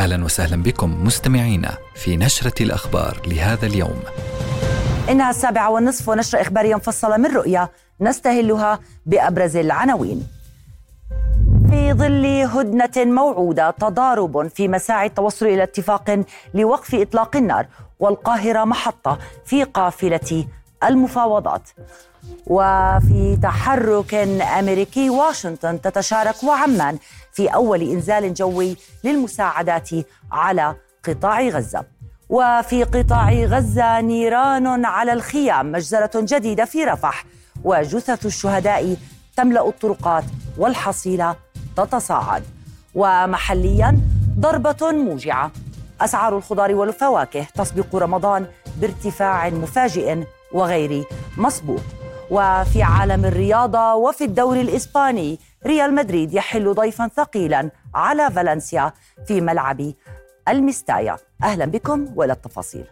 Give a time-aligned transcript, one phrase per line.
[0.00, 4.00] أهلا وسهلا بكم مستمعينا في نشرة الأخبار لهذا اليوم.
[5.10, 7.68] إنها السابعة والنصف ونشره اخباريه مفصله من رؤيا
[8.00, 10.26] نستهلها بأبرز العناوين.
[11.70, 16.24] في ظل هدنة موعودة تضارب في مساعي التوصل إلى اتفاق
[16.54, 17.66] لوقف إطلاق النار
[17.98, 20.46] والقاهرة محطة في قافلة
[20.84, 21.62] المفاوضات.
[22.46, 24.14] وفي تحرك
[24.58, 26.98] أمريكي واشنطن تتشارك وعمان
[27.32, 29.88] في أول إنزال جوي للمساعدات
[30.32, 31.84] على قطاع غزة.
[32.28, 37.24] وفي قطاع غزة نيران على الخيام مجزرة جديدة في رفح
[37.64, 38.96] وجثث الشهداء
[39.36, 40.24] تملأ الطرقات
[40.58, 41.36] والحصيلة
[41.76, 42.42] تتصاعد.
[42.94, 44.00] ومحليا
[44.38, 45.50] ضربة موجعة
[46.00, 51.04] أسعار الخضار والفواكه تسبق رمضان بارتفاع مفاجئ وغير
[51.36, 51.80] مسبوق
[52.30, 58.92] وفي عالم الرياضة وفي الدوري الإسباني ريال مدريد يحل ضيفا ثقيلا على فالنسيا
[59.26, 59.92] في ملعب
[60.48, 62.84] المستايا أهلا بكم وإلى التفاصيل.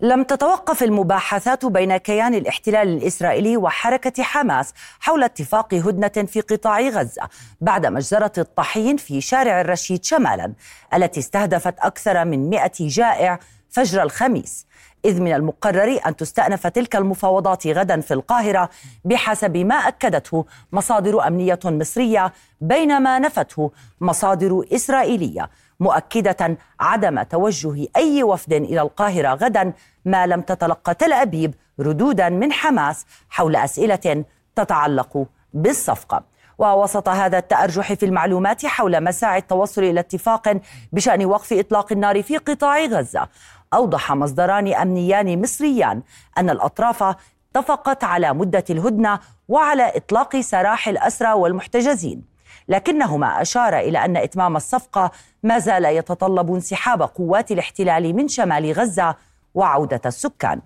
[0.00, 7.22] لم تتوقف المباحثات بين كيان الاحتلال الإسرائيلي وحركة حماس حول اتفاق هدنة في قطاع غزة
[7.60, 10.52] بعد مجزره الطحين في شارع الرشيد شمالا
[10.94, 13.38] التي استهدفت أكثر من 100 جائع
[13.70, 14.66] فجر الخميس.
[15.04, 18.70] إذ من المقرر أن تستأنف تلك المفاوضات غدا في القاهرة
[19.04, 25.50] بحسب ما أكدته مصادر أمنية مصرية بينما نفته مصادر إسرائيلية.
[25.80, 29.72] مؤكدة عدم توجه أي وفد إلى القاهرة غدا
[30.04, 34.24] ما لم تتلقى تل أبيب ردودا من حماس حول أسئلة
[34.56, 36.24] تتعلق بالصفقة.
[36.58, 40.60] ووسط هذا التأرجح في المعلومات حول مساعي التوصل إلى اتفاق
[40.92, 43.28] بشأن وقف إطلاق النار في قطاع غزة
[43.74, 46.02] أوضح مصدران أمنيان مصريان
[46.38, 47.16] أن الأطراف
[47.56, 52.22] اتفقت على مدة الهدنة وعلى إطلاق سراح الأسرى والمحتجزين.
[52.68, 55.10] لكنهما أشار إلى أن إتمام الصفقة
[55.42, 59.16] ما زال يتطلب انسحاب قوات الاحتلال من شمال غزة
[59.54, 60.60] وعودة السكان.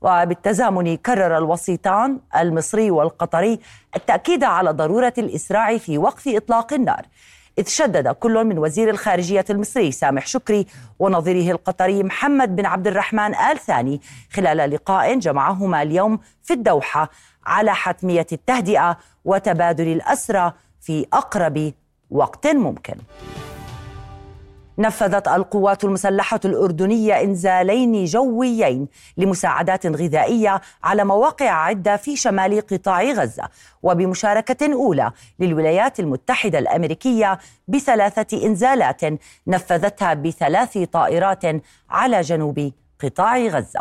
[0.00, 3.60] وبالتزامن كرر الوسيطان المصري والقطري
[3.96, 7.06] التأكيد على ضرورة الإسراع في وقف إطلاق النار.
[7.58, 10.66] إذ شدد كل من وزير الخارجية المصري سامح شكري
[10.98, 14.00] ونظيره القطري محمد بن عبد الرحمن آل ثاني
[14.32, 17.10] خلال لقاء جمعهما اليوم في الدوحة
[17.46, 20.52] على حتمية التهدئة وتبادل الأسرى
[20.82, 21.72] في أقرب
[22.10, 22.94] وقت ممكن.
[24.78, 33.48] نفذت القوات المسلحة الأردنية إنزالين جويين لمساعدات غذائية على مواقع عدة في شمال قطاع غزة
[33.82, 37.38] وبمشاركة أولى للولايات المتحدة الأمريكية
[37.68, 39.00] بثلاثة إنزالات
[39.46, 41.42] نفذتها بثلاث طائرات
[41.90, 42.72] على جنوب
[43.02, 43.80] قطاع غزة.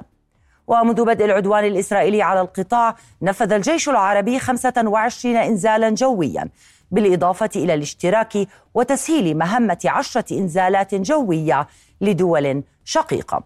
[0.68, 6.50] ومنذ بدء العدوان الإسرائيلي على القطاع نفذ الجيش العربي 25 إنزالا جويا
[6.92, 11.68] بالإضافة إلى الاشتراك وتسهيل مهمة عشرة إنزالات جوية
[12.02, 13.44] لدول شقيقة.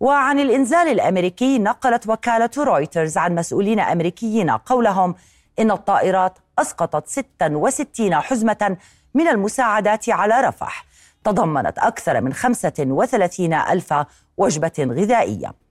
[0.00, 5.14] وعن الإنزال الأمريكي نقلت وكالة رويترز عن مسؤولين أمريكيين قولهم
[5.58, 8.76] إن الطائرات أسقطت 66 حزمة
[9.14, 10.84] من المساعدات على رفح
[11.24, 13.94] تضمنت أكثر من 35 ألف
[14.36, 15.65] وجبة غذائية.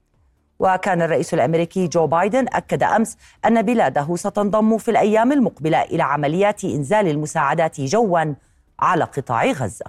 [0.58, 6.64] وكان الرئيس الأمريكي جو بايدن أكد أمس أن بلاده ستنضم في الأيام المقبلة إلى عمليات
[6.64, 8.34] إنزال المساعدات جوا
[8.80, 9.84] على قطاع غزة.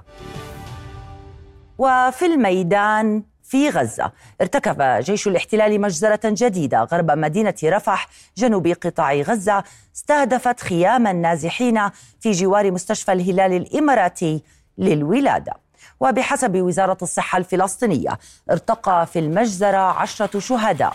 [1.77, 4.11] وفي الميدان في غزة
[4.41, 8.07] ارتكب جيش الاحتلال مجزرة جديدة غرب مدينة رفح
[8.37, 9.63] جنوب قطاع غزة
[9.95, 11.89] استهدفت خيام النازحين
[12.19, 14.43] في جوار مستشفى الهلال الإماراتي
[14.77, 15.53] للولادة
[15.99, 18.19] وبحسب وزارة الصحة الفلسطينية
[18.51, 20.93] ارتقى في المجزرة عشرة شهداء.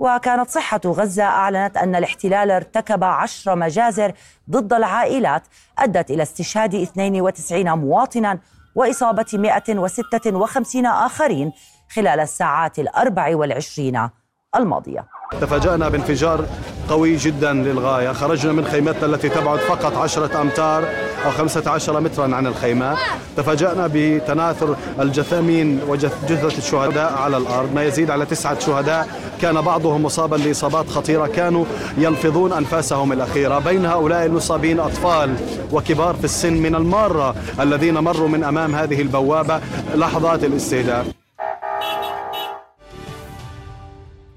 [0.02, 4.12] وكانت صحة غزة أعلنت أن الاحتلال ارتكب عشر مجازر
[4.50, 5.42] ضد العائلات
[5.78, 8.38] أدت إلى استشهاد 92 مواطنا
[8.74, 11.52] وإصابة 156 آخرين
[11.94, 14.08] خلال الساعات الأربع والعشرين.
[14.56, 15.04] الماضية.
[15.40, 16.44] تفاجأنا بانفجار
[16.88, 18.12] قوي جدا للغاية.
[18.12, 20.84] خرجنا من خيمتنا التي تبعد فقط عشرة أمتار
[21.24, 22.96] أو خمسة عشر مترا عن الخيمة.
[23.36, 27.74] تفاجأنا بتناثر الجثامين وجثة الشهداء على الأرض.
[27.74, 29.08] ما يزيد على تسعة شهداء.
[29.40, 31.26] كان بعضهم مصابا لإصابات خطيرة.
[31.26, 31.64] كانوا
[31.98, 33.58] يلفظون أنفاسهم الأخيرة.
[33.58, 35.34] بين هؤلاء المصابين أطفال
[35.72, 39.60] وكبار في السن من المارة الذين مروا من أمام هذه البوابة.
[39.94, 41.21] لحظات الاستهداف.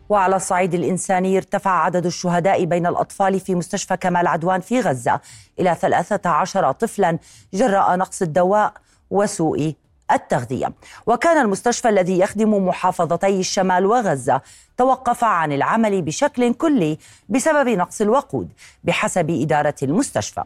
[0.10, 5.22] وعلى الصعيد الإنساني ارتفع عدد الشهداء بين الأطفال في مستشفى كمال عدوان في غزة
[5.60, 7.20] إلى 13 طفلا
[7.54, 8.74] جراء نقص الدواء
[9.10, 9.74] وسوء
[10.12, 10.74] التغذية.
[11.08, 14.42] وكان المستشفى الذي يخدم محافظتي الشمال وغزة
[14.78, 16.98] توقف عن العمل بشكل كلي
[17.30, 18.50] بسبب نقص الوقود
[18.84, 20.44] بحسب إدارة المستشفى.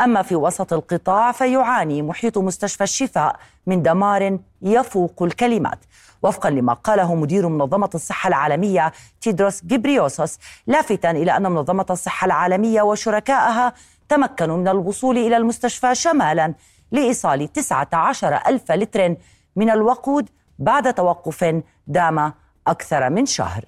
[0.00, 3.36] أما في وسط القطاع فيعاني محيط مستشفى الشفاء
[3.66, 5.78] من دمار يفوق الكلمات.
[6.22, 12.82] وفقا لما قاله مدير منظمة الصحة العالمية تيدروس جبريوسوس لافتا إلى أن منظمة الصحة العالمية
[12.82, 13.72] وشركائها
[14.08, 16.54] تمكنوا من الوصول إلى المستشفى شمالا
[16.92, 19.16] لإيصال 19 ألف لتر
[19.56, 22.32] من الوقود بعد توقف دام
[22.66, 23.64] أكثر من شهر.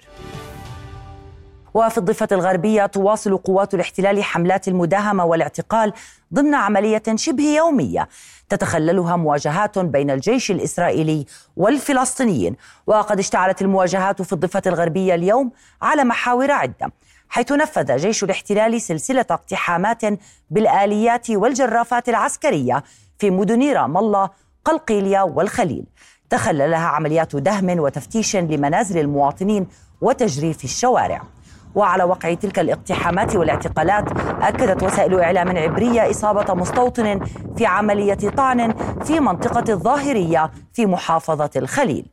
[1.77, 5.93] وفي الضفة الغربية تواصل قوات الاحتلال حملات المداهمة والاعتقال
[6.33, 8.07] ضمن عملية شبه يومية
[8.49, 11.25] تتخللها مواجهات بين الجيش الإسرائيلي
[11.57, 12.55] والفلسطينيين.
[12.87, 15.51] وقد اشتعلت المواجهات في الضفة الغربية اليوم
[15.81, 16.91] على محاور عدة
[17.29, 20.01] حيث نفذ جيش الاحتلال سلسلة اقتحامات
[20.49, 22.83] بالآليات والجرافات العسكرية
[23.19, 24.29] في مدن رام الله
[24.65, 25.85] قلقيلية والخليل.
[26.29, 29.67] تخللها عمليات دهم وتفتيش لمنازل المواطنين
[30.01, 31.36] وتجريف الشوارع.
[31.75, 34.11] وعلى وقع تلك الاقتحامات والاعتقالات
[34.41, 37.25] أكدت وسائل إعلام عبرية إصابة مستوطن
[37.57, 38.73] في عملية طعن
[39.03, 42.05] في منطقة الظاهرية في محافظة الخليل.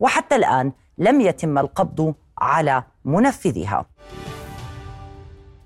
[0.00, 3.86] وحتى الآن لم يتم القبض على منفذها.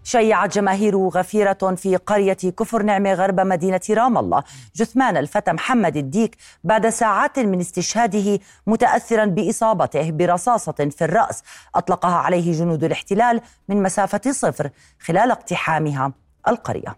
[0.04, 4.42] شيعت جماهير غفيرة في قرية كفر نعمة غرب مدينة رام الله.
[4.76, 11.42] جثمان الفتى محمد الديك بعد ساعات من استشهاده متأثرا بإصابته برصاصة في الرأس.
[11.74, 14.70] أطلقها عليه جنود الاحتلال من مسافة صفر
[15.00, 16.12] خلال اقتحامها
[16.48, 16.96] القرية.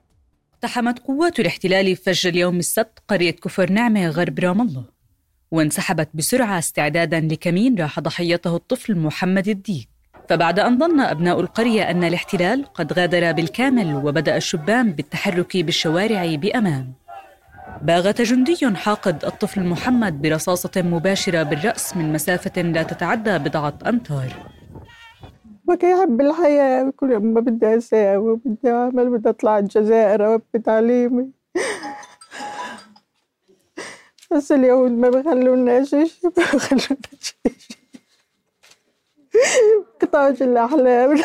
[0.54, 4.84] اقتحمت قوات الاحتلال فجر اليوم السبت قرية كفر نعمة غرب رام الله
[5.50, 9.95] وانسحبت بسرعة استعدادا لكمين راح ضحيته الطفل محمد الديك.
[10.28, 16.92] فبعد أن ظن أبناء القرية أن الاحتلال قد غادر بالكامل وبدأ الشبان بالتحرك بالشوارع بأمان
[17.82, 24.32] باغت جندي حاقد الطفل محمد برصاصة مباشرة بالرأس من مسافة لا تتعدى بضعة أمتار.
[25.64, 31.30] بكي يحب الحياة كل يوم ما بدي أساوي وبدي أعمل بدي أطلع الجزائر أوفي تعليمي.
[34.32, 37.36] بس اليهود ما بخلوناش ما بخلوناش
[40.02, 41.22] قطعة الأحلام.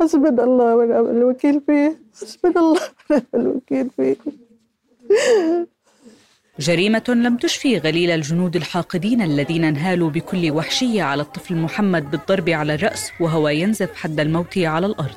[0.00, 2.00] حسبنا الله ونعم الوكيل فيه.
[2.14, 2.80] حسبنا الله
[3.10, 4.16] ونعم الوكيل فيه.
[6.58, 12.74] جريمة لم تشفي غليل الجنود الحاقدين الذين انهالوا بكل وحشية على الطفل محمد بالضرب على
[12.74, 15.16] الرأس وهو ينزف حد الموت على الأرض.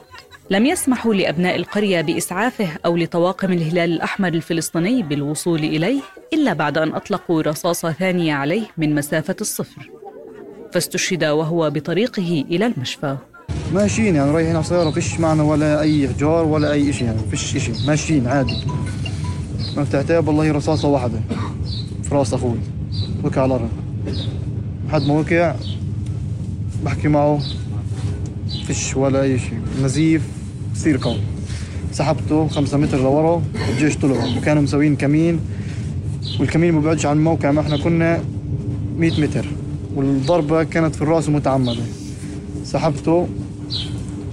[0.50, 6.02] لم يسمحوا لأبناء القرية بإسعافه أو لطواقم الهلال الأحمر الفلسطيني بالوصول إليه
[6.34, 9.92] إلا بعد أن أطلقوا رصاصة ثانية عليه من مسافة الصفر.
[10.76, 13.18] فاستشهد وهو بطريقه إلى المشفى.
[13.74, 17.58] ماشيين يعني رايحين على السيارة فيش معنا ولا أي حجار ولا أي شيء يعني فيش
[17.58, 18.58] شيء ماشيين عادي.
[19.78, 21.20] مفتاحتها والله رصاصة واحدة.
[22.04, 22.58] في راس أخوي.
[23.24, 23.70] وقع على الأرض.
[24.88, 25.56] لحد ما وقع
[26.86, 27.40] بحكي معه.
[28.68, 30.22] فيش ولا أي شيء نزيف
[30.76, 31.20] كثير قوي
[31.92, 34.38] سحبته خمسة متر لورا الجيش طلعوا.
[34.38, 35.40] وكانوا مسوين كمين.
[36.40, 38.24] والكمين ما بعدش عن الموقع ما إحنا كنا
[38.98, 39.46] 100 متر.
[39.96, 41.84] والضربة كانت في الرأس متعمدة.
[42.64, 43.28] سحبته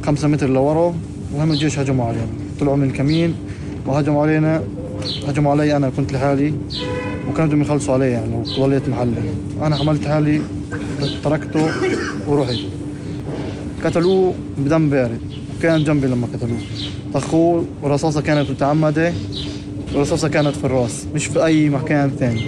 [0.07, 0.95] خمسة متر لورا
[1.35, 2.26] وهم الجيش هجموا علينا.
[2.61, 3.35] طلعوا من الكمين
[3.87, 4.62] وهجموا علينا.
[5.28, 6.54] هجموا علي أنا كنت لحالي
[7.31, 9.23] وكانوا بدهم يخلصوا علي يعني وضليت محلي.
[9.62, 10.40] أنا عملت حالي
[11.25, 11.69] تركته
[12.28, 12.59] ورحت.
[13.85, 15.21] قتلوه بدم بارد.
[15.62, 16.59] كان جنبي لما قتلوه.
[17.14, 19.12] طخوه ورصاصة كانت متعمدة
[19.95, 22.42] ورصاصة كانت في الرأس مش في أي مكان ثاني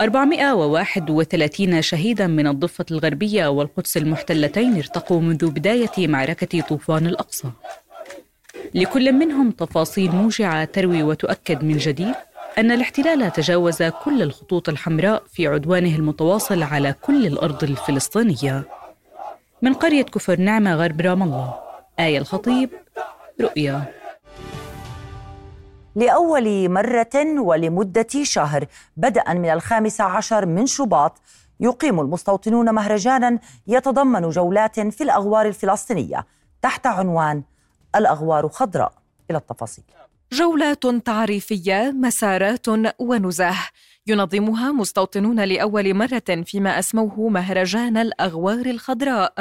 [0.00, 7.48] 431 شهيدا من الضفة الغربية والقدس المحتلتين ارتقوا منذ بداية معركة طوفان الأقصى.
[8.74, 12.14] لكل منهم تفاصيل موجعة تروي وتؤكد من جديد
[12.58, 18.64] أن الاحتلال تجاوز كل الخطوط الحمراء في عدوانه المتواصل على كل الأرض الفلسطينية.
[19.62, 21.54] من قرية كفر نعمة غرب رام الله،
[22.00, 22.70] آية الخطيب،
[23.40, 23.95] رؤيا.
[25.96, 31.20] لأول مرة ولمدة شهر بدءا من الخامس عشر من شباط
[31.60, 36.26] يقيم المستوطنون مهرجانا يتضمن جولات في الأغوار الفلسطينية
[36.62, 37.42] تحت عنوان
[37.96, 38.92] الأغوار خضراء.
[39.30, 39.84] إلى التفاصيل.
[40.32, 42.66] جولات تعريفية مسارات
[42.98, 43.56] ونزاه.
[44.06, 49.34] ينظمها مستوطنون لأول مرة فيما أسموه مهرجان الأغوار الخضراء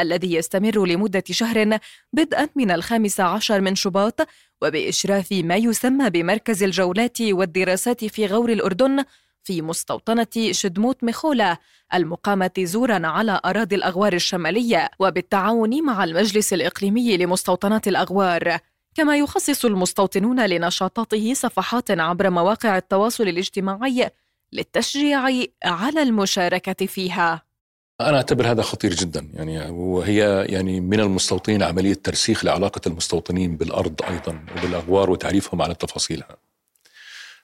[0.00, 1.78] الذي يستمر لمدة شهر
[2.12, 4.20] بدءا من الخامس عشر من شباط
[4.62, 9.04] وبإشراف ما يسمى بمركز الجولات والدراسات في غور الأردن
[9.44, 11.58] في مستوطنة شدموت مخولة
[11.94, 18.58] المقامة زورا على أراضي الأغوار الشمالية وبالتعاون مع المجلس الإقليمي لمستوطنات الأغوار.
[18.94, 24.10] كما يخصص المستوطنون لنشاطاته صفحات عبر مواقع التواصل الاجتماعي
[24.52, 25.20] للتشجيع
[25.64, 27.42] على المشاركة فيها.
[28.00, 29.30] أنا أعتبر هذا خطير جدا.
[29.34, 36.36] يعني وهي يعني من المستوطنين عملية ترسيخ لعلاقة المستوطنين بالأرض أيضا وبالأغوار وتعريفهم على تفاصيلها.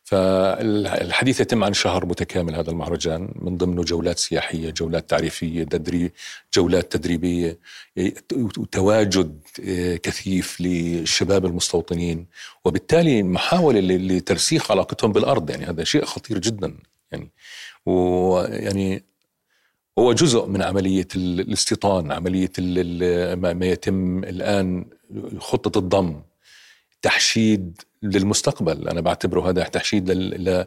[0.06, 6.12] فالحديث يتم عن شهر متكامل هذا المهرجان من ضمنه جولات سياحية جولات تعريفية تدريب
[6.54, 7.58] جولات تدريبية
[8.72, 12.26] تواجد آه، كثيف للشباب المستوطنين.
[12.64, 16.76] وبالتالي محاولة لترسيخ علاقتهم بالأرض يعني هذا شيء خطير جدا
[17.12, 17.30] يعني.
[17.86, 19.04] ويعني
[19.98, 22.52] هو جزء من عملية الاستيطان عملية
[23.36, 24.84] ما يتم الآن
[25.38, 26.20] خطة الضم.
[27.06, 28.88] تحشيد للمستقبل.
[28.88, 30.66] أنا بعتبره هذا تحشيد لل...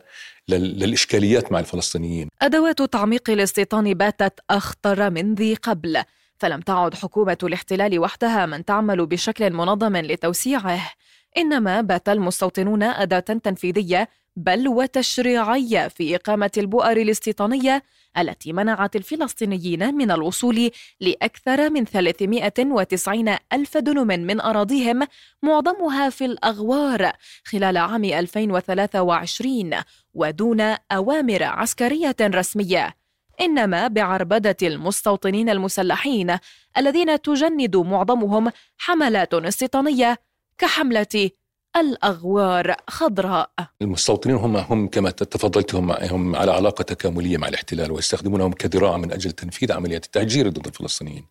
[0.49, 2.29] للإشكاليات مع الفلسطينيين.
[2.41, 6.03] أدوات تعميق الاستيطان باتت أخطر من ذي قبل
[6.37, 10.91] فلم تعد حكومة الاحتلال وحدها من تعمل بشكل منظم لتوسيعه.
[11.37, 17.83] إنما بات المستوطنون أداة تنفيذية بل وتشريعية في إقامة البؤر الاستيطانية
[18.17, 25.07] التي منعت الفلسطينيين من الوصول لأكثر من 390 ألف دنم من أراضيهم
[25.43, 27.11] معظمها في الأغوار
[27.43, 29.71] خلال عام 2023
[30.13, 32.95] ودون أوامر عسكرية رسمية.
[33.41, 36.37] إنما بعربدة المستوطنين المسلحين
[36.77, 40.17] الذين تجند معظمهم حملات استيطانية
[40.59, 41.29] كحملة
[41.77, 43.49] الأغوار خضراء.
[43.81, 49.11] المستوطنين هم هم كما تفضلت هم, هم على علاقة تكاملية مع الاحتلال ويستخدمونهم كذراع من
[49.11, 51.25] أجل تنفيذ عمليات التهجير ضد الفلسطينيين.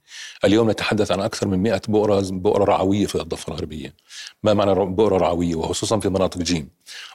[0.45, 3.95] اليوم نتحدث عن أكثر من 100 بؤرة بؤرة رعوية في الضفة الغربية.
[4.43, 6.69] ما معنى بؤرة رعوية؟ وخصوصا في مناطق جيم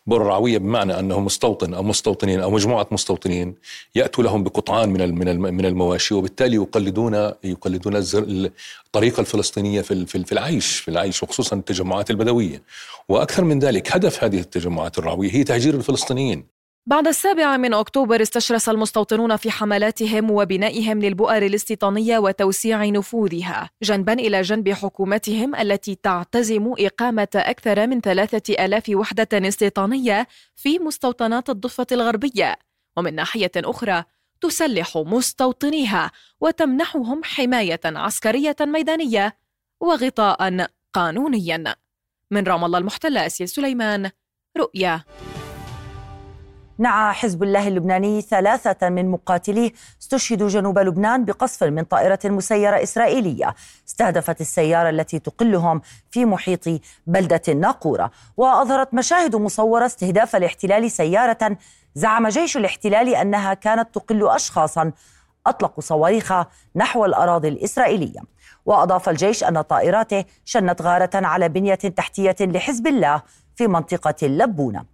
[0.06, 3.56] بؤرة رعوية بمعنى أنه مستوطن أو مستوطنين أو مجموعة مستوطنين
[3.96, 5.16] يأتوا لهم بقطعان من
[5.56, 7.96] من المواشي وبالتالي يقلدون يقلدون
[8.96, 12.64] الطريقة الفلسطينية في في العيش في العيش وخصوصا التجمعات البدوية.
[13.10, 16.48] وأكثر من ذلك هدف هذه التجمعات الرعوية هي تهجير الفلسطينيين.
[16.86, 24.42] بعد السابع من أكتوبر استشرس المستوطنون في حملاتهم وبنائهم للبؤر الاستيطانية وتوسيع نفوذها جنبا إلى
[24.42, 32.56] جنب حكومتهم التي تعتزم إقامة أكثر من ثلاثة ألاف وحدة استيطانية في مستوطنات الضفة الغربية.
[32.98, 34.04] ومن ناحية أخرى
[34.44, 39.38] تسلح مستوطنيها وتمنحهم حماية عسكرية ميدانية
[39.80, 41.76] وغطاء قانونيا.
[42.32, 44.12] من رام الله المحتلة أسيل سليمان
[44.58, 45.04] رؤيا.
[46.78, 49.72] نعى حزب الله اللبناني ثلاثة من مقاتليه
[50.02, 53.56] استشهدوا جنوب لبنان بقصف من طائرة مسيرة إسرائيلية
[53.88, 55.82] استهدفت السيارة التي تقلهم
[56.12, 61.58] في محيط بلدة الناقورة وأظهرت مشاهد مصورة استهداف الاحتلال سيارة
[61.96, 64.92] زعم جيش الاحتلال أنها كانت تقل أشخاصا
[65.48, 66.34] أطلقوا صواريخ
[66.76, 68.20] نحو الأراضي الإسرائيلية.
[68.66, 73.22] وأضاف الجيش أن طائراته شنت غارة على بنية تحتية لحزب الله
[73.56, 74.86] في منطقة اللبونة.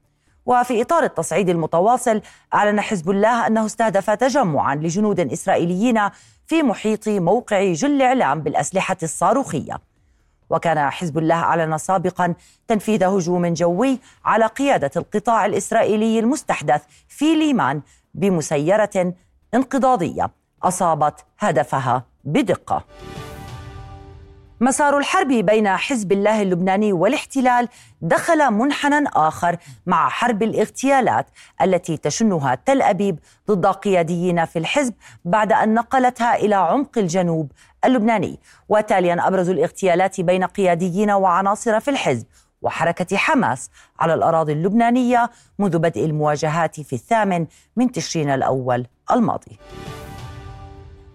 [0.46, 2.22] وفي إطار التصعيد المتواصل
[2.54, 6.00] أعلن حزب الله أنه استهدف تجمعا لجنود إسرائيليين
[6.48, 9.89] في محيط موقع جل إعلام بالأسلحة الصاروخية.
[10.50, 12.34] وكان حزب الله أعلن سابقا
[12.68, 17.82] تنفيذ هجوم جوي على قيادة القطاع الإسرائيلي المستحدث في ليمان
[18.14, 19.14] بمسيرة
[19.54, 20.30] انقضاضية
[20.64, 22.84] أصابت هدفها بدقة.
[24.62, 27.68] مسار الحرب بين حزب الله اللبناني والاحتلال
[28.02, 31.26] دخل منحنى آخر مع حرب الاغتيالات
[31.62, 33.20] التي تشنها تل أبيب
[33.52, 34.94] ضد قياديين في الحزب
[35.26, 37.52] بعد أن نقلتها إلى عمق الجنوب
[37.86, 38.40] اللبناني.
[38.70, 42.26] وتاليا أبرز الاغتيالات بين قياديين وعناصر في الحزب
[42.62, 43.70] وحركة حماس
[44.00, 47.46] على الأراضي اللبنانية منذ بدء المواجهات في الثامن
[47.76, 49.60] من تشرين الأول الماضي.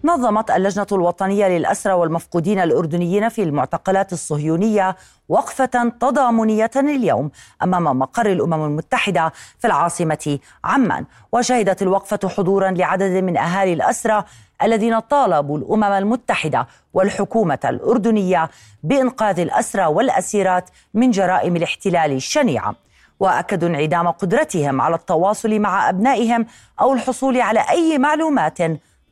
[0.03, 4.95] نظمت اللجنة الوطنية للأسرى والمفقودين الأردنيين في المعتقلات الصهيونية
[5.29, 7.31] وقفة تضامنية اليوم
[7.63, 11.05] أمام مقر الأمم المتحدة في العاصمة عمان.
[11.31, 14.23] وشهدت الوقفة حضورا لعدد من أهالي الأسرى
[14.63, 18.49] الذين طالبوا الأمم المتحدة والحكومة الأردنية
[18.83, 22.75] بإنقاذ الأسرى والأسيرات من جرائم الاحتلال الشنيعة
[23.19, 26.45] واكدوا انعدام قدرتهم على التواصل مع أبنائهم
[26.81, 28.57] أو الحصول على أي معلومات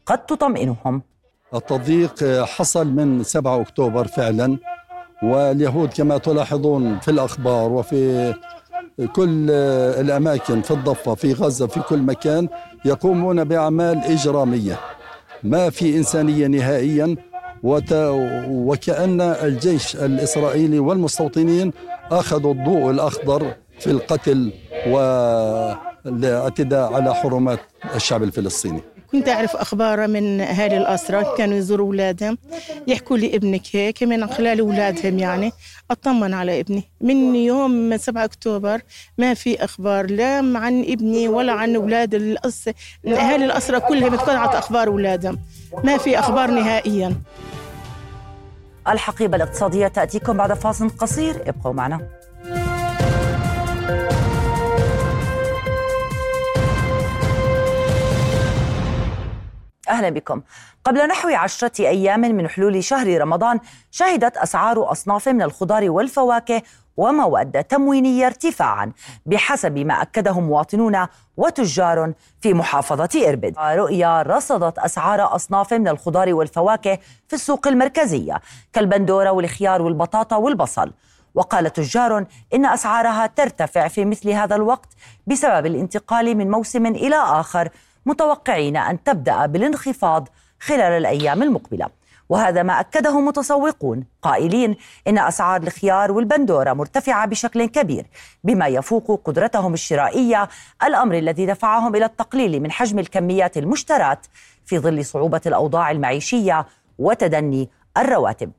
[0.06, 1.02] قد تطمئنهم.
[1.54, 4.58] التضييق حصل من 7 أكتوبر فعلا
[5.24, 8.34] واليهود كما تلاحظون في الأخبار وفي
[9.16, 9.52] كل
[10.00, 12.50] الأماكن في الضفة في غزة في كل مكان
[12.86, 14.80] يقومون بأعمال إجرامية.
[15.44, 17.16] ما في إنسانية نهائيا
[17.64, 21.72] وكأن الجيش الإسرائيلي والمستوطنين
[22.12, 24.54] أخذوا الضوء الأخضر في القتل
[26.06, 27.60] والاعتداء على حرمات
[27.96, 28.82] الشعب الفلسطيني.
[29.14, 31.36] كنت أعرف أخبار من أهالي الأسرة.
[31.38, 32.38] كانوا يزوروا أولادهم
[32.88, 35.52] يحكوا لي ابنك هيك من خلال أولادهم يعني.
[35.92, 36.84] أطمن على ابني.
[37.02, 38.82] من يوم 7 أكتوبر
[39.18, 42.70] ما في أخبار لا عن ابني ولا عن أولاد الأس
[43.08, 45.40] أهالي الأسرة كلهم اتقطعت أخبار أولادهم
[45.84, 47.16] ما في أخبار نهائيا.
[48.88, 51.50] الحقيبة الاقتصادية تأتيكم بعد فاصل قصير.
[51.50, 52.08] ابقوا معنا.
[59.90, 60.42] أهلا بكم.
[60.86, 63.60] قبل نحو عشرة أيام من حلول شهر رمضان
[63.92, 66.62] شهدت أسعار أصناف من الخضار والفواكه
[66.98, 68.92] ومواد تموينية ارتفاعا
[69.26, 73.56] بحسب ما أكده مواطنون وتجار في محافظة إربد.
[73.60, 76.98] رؤيا رصدت أسعار أصناف من الخضار والفواكه
[77.28, 78.42] في السوق المركزية
[78.74, 80.92] كالبندورة والخيار والبطاطا والبصل.
[81.36, 84.90] وقال تجار إن أسعارها ترتفع في مثل هذا الوقت
[85.28, 87.70] بسبب الانتقال من موسم إلى آخر
[88.06, 90.28] متوقعين أن تبدأ بالانخفاض
[90.60, 91.88] خلال الأيام المقبلة.
[92.30, 94.76] وهذا ما أكده متسوقون قائلين
[95.08, 98.06] إن أسعار الخيار والبندورة مرتفعة بشكل كبير
[98.44, 100.50] بما يفوق قدرتهم الشرائية
[100.84, 104.26] الأمر الذي دفعهم إلى التقليل من حجم الكميات المشترات
[104.66, 106.66] في ظل صعوبة الأوضاع المعيشية
[107.00, 108.52] وتدني الرواتب.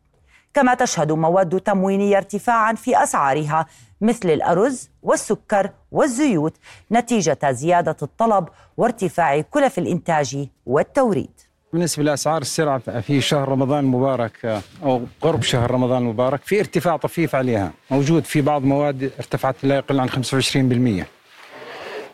[0.55, 3.67] كما تشهد مواد تموينية ارتفاعا في أسعارها
[4.01, 6.57] مثل الأرز والسكر والزيوت
[6.93, 11.31] نتيجة زيادة الطلب وارتفاع كلف الإنتاج والتوريد.
[11.73, 17.35] بالنسبة لأسعار السلع في شهر رمضان المبارك أو قرب شهر رمضان المبارك في ارتفاع طفيف
[17.35, 17.73] عليها.
[17.91, 21.05] موجود في بعض مواد ارتفعت لا يقل عن 25%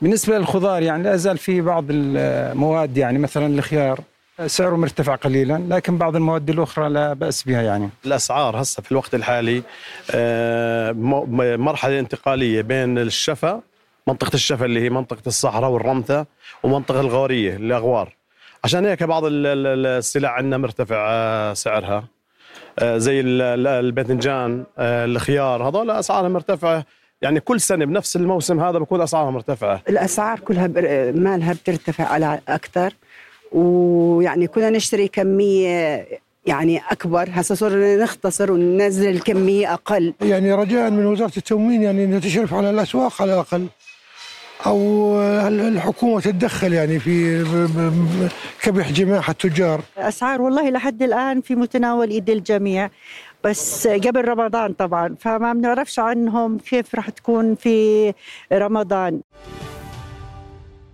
[0.02, 4.00] بالنسبة للخضار يعني لا زال في بعض المواد يعني مثلا الخيار
[4.46, 7.88] سعره مرتفع قليلا لكن بعض المواد الأخرى لا بأس بها يعني.
[8.06, 9.62] الأسعار هسه في الوقت الحالي
[10.10, 10.92] آه،
[11.56, 13.60] مرحلة انتقالية بين الشفا
[14.06, 16.26] منطقة الشفا اللي هي منطقة الصحراء والرمثة
[16.62, 18.14] ومنطقة الغورية الأغوار
[18.64, 22.04] عشان هيك بعض السلع عندنا مرتفع آه، سعرها.
[22.78, 26.84] آه، زي الباذنجان الخيار هذول أسعارها مرتفعة.
[27.22, 29.82] يعني كل سنة بنفس الموسم هذا بكون أسعارها مرتفعة.
[29.88, 30.66] الأسعار كلها
[31.12, 32.94] مالها بترتفع على أكثر.
[33.52, 36.06] ويعني كنا نشتري كمية
[36.46, 37.28] يعني أكبر.
[37.32, 40.14] هسه صرنا نختصر وننزل الكمية أقل.
[40.20, 43.66] يعني رجاء من وزارة التموين يعني أنها تشرف على الأسواق على الأقل.
[44.66, 45.16] أو
[45.48, 47.44] الحكومة تتدخل يعني في
[48.62, 49.80] كبح جماح التجار.
[49.98, 52.90] أسعار والله لحد الآن في متناول إيد الجميع
[53.44, 58.12] بس قبل رمضان طبعا فما بنعرفش عنهم كيف راح تكون في
[58.52, 59.20] رمضان.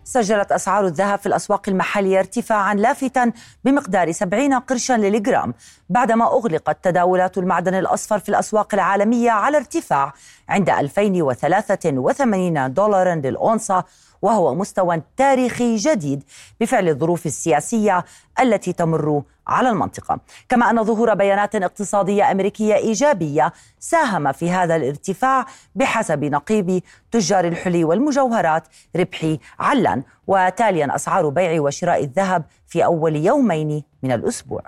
[0.09, 3.33] سجلت أسعار الذهب في الأسواق المحلية ارتفاعا لافتا
[3.65, 5.55] بمقدار 70 قرشا للجرام
[5.89, 10.13] بعدما أغلقت تداولات المعدن الأصفر في الأسواق العالمية على ارتفاع
[10.49, 13.85] عند 2083 دولارا للأونصة
[14.23, 16.25] وهو مستوى تاريخي جديد
[16.61, 18.05] بفعل الظروف السياسية
[18.41, 25.47] التي تمر على المنطقة، كما أن ظهور بيانات اقتصادية أمريكية إيجابية ساهم في هذا الارتفاع
[25.75, 28.63] بحسب نقيب تجار الحلي والمجوهرات
[28.97, 34.63] ربحي علان، وتاليا أسعار بيع وشراء الذهب في أول يومين من الأسبوع.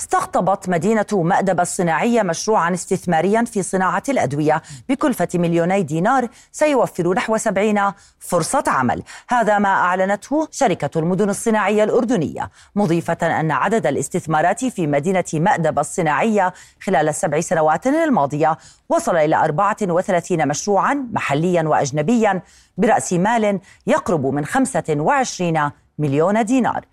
[0.00, 7.80] استقطبت مدينة مأدبة الصناعية مشروعا استثماريا في صناعة الأدوية بكلفة مليوني دينار سيوفر نحو سبعين
[8.18, 9.02] فرصة عمل.
[9.28, 16.52] هذا ما أعلنته شركة المدن الصناعية الأردنية مضيفة أن عدد الاستثمارات في مدينة مأدبة الصناعية
[16.82, 22.42] خلال السبع سنوات الماضية وصل إلى 34 مشروعا محليا وأجنبيا
[22.78, 26.84] برأس مال يقرب من 25 مليون دينار.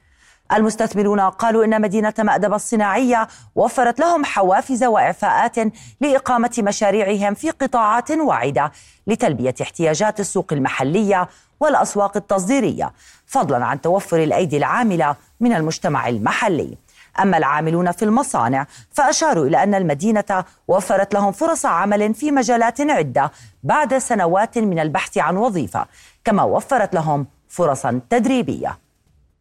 [0.53, 5.56] المستثمرون قالوا إن مدينة مأدبة الصناعية وفرت لهم حوافز وإعفاءات
[6.01, 8.71] لإقامة مشاريعهم في قطاعات واعدة
[9.08, 11.29] لتلبية احتياجات السوق المحلية
[11.60, 12.93] والأسواق التصديرية
[13.25, 16.77] فضلا عن توفر الأيدي العاملة من المجتمع المحلي.
[17.19, 23.32] أما العاملون في المصانع فأشاروا إلى أن المدينة وفرت لهم فرص عمل في مجالات عدة
[23.63, 25.86] بعد سنوات من البحث عن وظيفة
[26.25, 28.83] كما وفرت لهم فرصا تدريبية.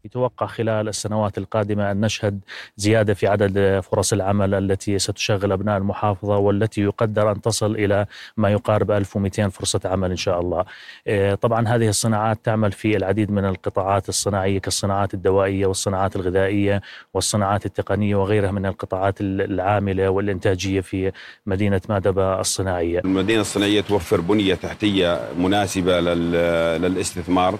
[0.04, 2.40] يتوقع خلال السنوات القادمة أن نشهد
[2.76, 8.50] زيادة في عدد فرص العمل التي ستشغل أبناء المحافظة والتي يقدر أن تصل إلى ما
[8.50, 10.64] يقارب 1200 فرصة عمل إن شاء الله.
[11.06, 16.82] آه، طبعا هذه الصناعات تعمل في العديد من القطاعات الصناعية كالصناعات الدوائية والصناعات الغذائية
[17.14, 21.12] والصناعات التقنية وغيرها من القطاعات العاملة والإنتاجية في
[21.46, 23.00] مدينة مادبة الصناعية.
[23.04, 27.58] المدينة الصناعية توفر بنية تحتية مناسبة للاستثمار.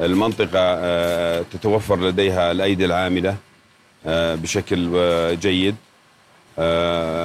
[0.00, 3.36] المنطقة آه، تتوفر لديها الأيدي العاملة
[4.06, 5.76] آه، بشكل آه، جيد.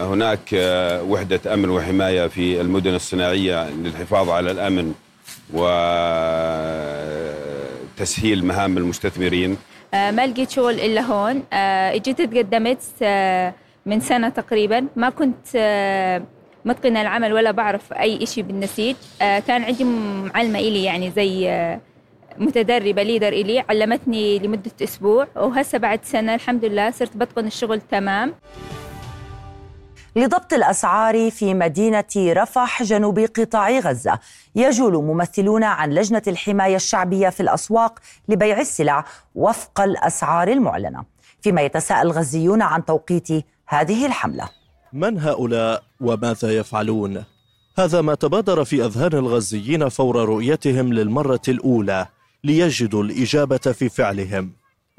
[0.04, 0.50] هناك
[1.10, 4.94] وحدة أمن وحماية في المدن الصناعية للحفاظ على الأمن
[7.98, 9.58] وتسهيل مهام المستثمرين.
[9.94, 11.44] ما لقيت شغل إلا هون.
[11.54, 13.04] إجيت تقدمت
[13.86, 14.88] من سنة تقريبا.
[14.96, 15.48] ما كنت
[16.66, 18.96] متقنة العمل ولا بعرف أي إشي بالنسيج.
[19.20, 21.50] كان عندي معلمة إلي يعني زي
[22.40, 28.34] متدربة ليدر إلي علمتني لمدة أسبوع وهسه بعد سنة الحمد لله صرت بتقن الشغل تمام.
[30.16, 34.20] لضبط الأسعار في مدينة رفح جنوب قطاع غزة
[34.56, 38.00] يجول ممثلون عن لجنة الحماية الشعبية في الأسواق
[38.30, 41.06] لبيع السلع وفق الأسعار المعلنة.
[41.42, 43.28] فيما يتساءل غزيون عن توقيت
[43.68, 44.50] هذه الحملة.
[44.94, 47.24] من هؤلاء وماذا يفعلون؟
[47.78, 52.08] هذا ما تبادر في أذهان الغزيين فور رؤيتهم للمرة الأولى.
[52.44, 54.52] ليجدوا الإجابة في فعلهم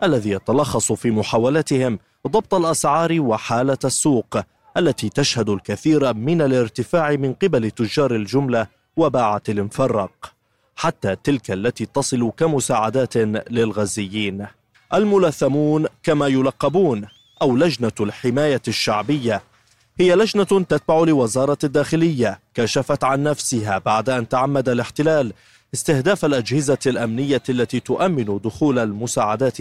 [0.03, 4.39] الذي يتلخص في محاولتهم ضبط الأسعار وحالة السوق
[4.77, 10.33] التي تشهد الكثير من الارتفاع من قبل تجار الجملة وباعة المفرق
[10.77, 13.17] حتى تلك التي تصل كمساعدات
[13.51, 14.47] للغزيين.
[14.95, 17.07] الملثمون كما يلقبون
[17.43, 19.43] أو لجنة الحماية الشعبية
[20.01, 25.33] هي لجنة تتبع لوزارة الداخلية كشفت عن نفسها بعد أن تعمد الاحتلال
[25.75, 29.59] استهداف الأجهزة الأمنية التي تؤمن دخول المساعدات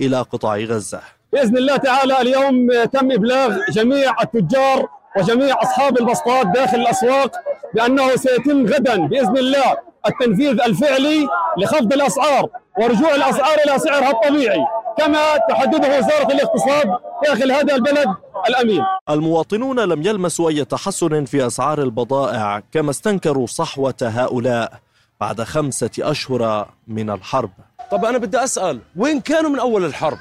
[0.00, 1.00] إلى قطاع غزة.
[1.32, 7.32] بإذن الله تعالى اليوم تم إبلاغ جميع التجار وجميع أصحاب البسطات داخل الأسواق
[7.74, 14.66] بأنه سيتم غدا بإذن الله التنفيذ الفعلي لخفض الأسعار ورجوع الأسعار إلى سعرها الطبيعي
[14.98, 18.08] كما تحدده وزارة الاقتصاد داخل هذا البلد
[18.48, 18.82] الأمين.
[19.10, 24.83] المواطنون لم يلمسوا أي تحسن في أسعار البضائع كما استنكروا صحوة هؤلاء.
[25.24, 27.50] بعد خمسة أشهر من الحرب.
[27.90, 30.18] طب أنا بدي أسأل وين كانوا من أول الحرب؟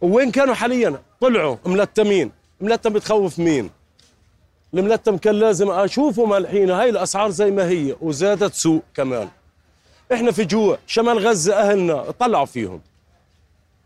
[0.00, 1.56] وين كانوا حاليا؟ طلعوا.
[1.66, 2.32] ملتمين.
[2.60, 3.70] ملتم بتخوف مين؟
[4.74, 6.70] الملتم كان لازم أشوفهم الحين.
[6.70, 9.28] هاي الأسعار زي ما هي وزادت سوء كمان.
[10.12, 10.78] إحنا في جوع.
[10.86, 12.80] شمال غزة أهلنا طلعوا فيهم.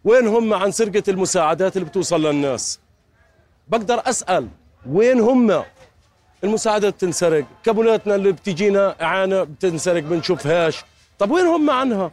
[0.05, 2.79] وين هم عن سرقة المساعدات اللي بتوصل للناس؟
[3.69, 4.49] بقدر أسأل
[4.89, 5.63] وين هم؟
[6.45, 7.45] المساعدات بتنسرق.
[7.65, 10.85] كابولاتنا اللي بتجينا إعانة بتنسرق بنشوفهاش
[11.19, 12.11] طب وين هم عنها؟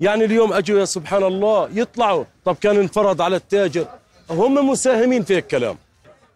[0.00, 2.24] يعني اليوم أجوا يا سبحان الله يطلعوا.
[2.44, 3.86] طب كان انفرض على التاجر.
[4.30, 5.76] هم مساهمين في الكلام.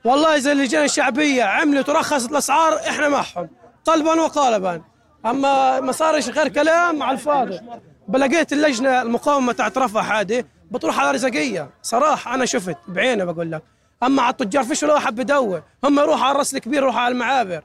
[0.04, 3.48] والله إذا اللجان الشعبية عملت ورخصت الأسعار إحنا معهم.
[3.84, 4.82] قلبا وقالبا
[5.26, 7.60] أما ما صارش غير كلام على الفاضي.
[8.08, 11.70] بلقيت اللجنة المقاومة تاعت رفح هذه بتروح على رزقية.
[11.82, 13.62] صراحة أنا شفت بعيني بقول لك.
[14.02, 17.62] أما على التجار فيش ولا واحد بدور هم يروحوا على الراس الكبير يروحوا على المعابر.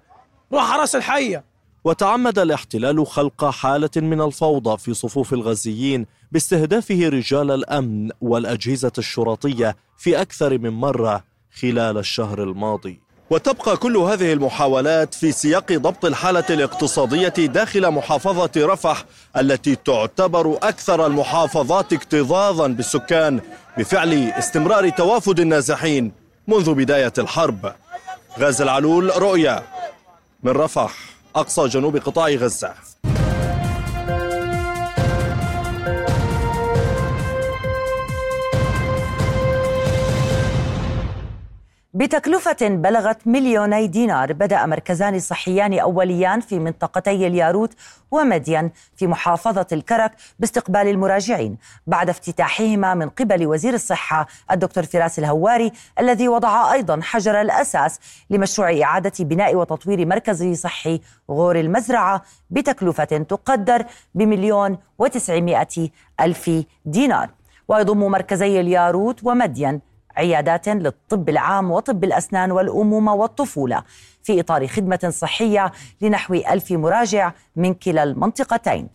[0.54, 1.44] روح على رأس الحية.
[1.84, 10.22] وتعمد الاحتلال خلق حالة من الفوضى في صفوف الغزيين باستهدافه رجال الأمن والأجهزة الشرطية في
[10.22, 11.24] أكثر من مرة
[11.62, 13.00] خلال الشهر الماضي.
[13.30, 19.06] وتبقى كل هذه المحاولات في سياق ضبط الحالة الاقتصادية داخل محافظة رفح
[19.38, 23.42] التي تعتبر أكثر المحافظات اكتظاظا بالسكان
[23.78, 26.25] بفعل استمرار توافد النازحين.
[26.48, 27.74] منذ بداية الحرب.
[28.40, 29.64] غاز العلول رؤيا
[30.44, 30.94] من رفح
[31.36, 32.74] أقصى جنوب قطاع غزة.
[41.96, 47.74] بتكلفة بلغت مليوني دينار بدأ مركزان صحيان أوليان في منطقتي الياروت
[48.12, 55.72] ومدين في محافظة الكرك باستقبال المراجعين بعد افتتاحهما من قبل وزير الصحة الدكتور فراس الهواري
[56.00, 63.86] الذي وضع أيضا حجر الأساس لمشروع إعادة بناء وتطوير مركز صحي غور المزرعة بتكلفة تقدر
[64.16, 65.90] بمليون وتسعمائة
[66.22, 66.52] ألف
[66.86, 67.30] دينار.
[67.68, 69.82] ويضم مركزي الياروت ومدين
[70.18, 73.84] عيادات للطب العام وطب الأسنان والأمومة والطفولة
[74.24, 78.88] في إطار خدمة صحية لنحو ألف مراجع من كلا المنطقتين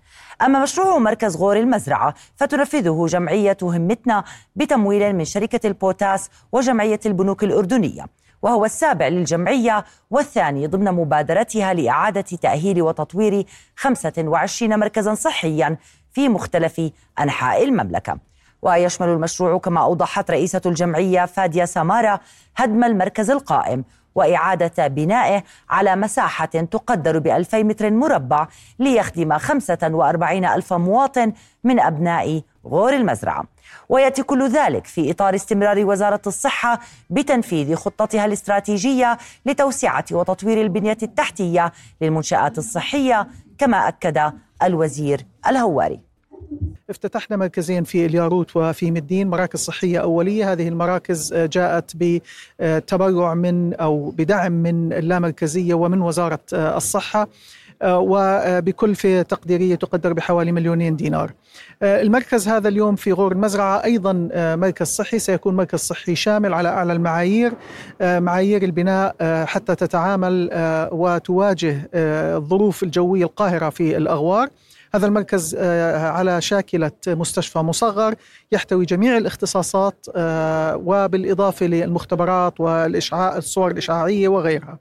[0.42, 4.24] أما مشروع مركز غور المزرعة فتنفذه جمعية همتنا
[4.56, 8.06] بتمويل من شركة البوتاس وجمعية البنوك الأردنية
[8.42, 15.76] وهو السابع للجمعية والثاني ضمن مبادرتها لإعادة تأهيل وتطوير 25 مركزا صحيا
[16.12, 18.29] في مختلف أنحاء المملكة.
[18.62, 22.20] ويشمل المشروع كما أوضحت رئيسة الجمعية فادية سمارة
[22.56, 28.46] هدم المركز القائم وإعادة بنائه على مساحة تقدر بألفي متر مربع
[28.78, 31.32] ليخدم 45 ألف مواطن
[31.64, 33.44] من أبناء غور المزرعة.
[33.88, 41.72] ويأتي كل ذلك في إطار استمرار وزارة الصحة بتنفيذ خطتها الاستراتيجية لتوسعة وتطوير البنية التحتية
[42.00, 46.09] للمنشآت الصحية كما أكد الوزير الهواري.
[46.90, 50.52] افتتحنا مركزين في الياروت وفي مدين مراكز صحية أولية.
[50.52, 57.28] هذه المراكز جاءت بتبرع من أو بدعم من اللامركزية ومن وزارة الصحة
[57.84, 61.32] وبكلفة تقديرية تقدر بحوالي مليونين دينار.
[61.82, 65.18] المركز هذا اليوم في غور المزرعة أيضا مركز صحي.
[65.18, 67.52] سيكون مركز صحي شامل على أعلى المعايير
[68.00, 70.50] معايير البناء حتى تتعامل
[70.92, 74.48] وتواجه الظروف الجوية القاهرة في الأغوار.
[74.94, 75.56] هذا المركز
[75.94, 78.14] على شاكلة مستشفى مصغر
[78.52, 80.06] يحتوي جميع الاختصاصات
[80.74, 84.78] وبالإضافة للمختبرات والإشعاع الصور الإشعاعية وغيرها.